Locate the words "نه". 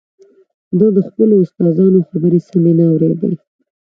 2.79-2.85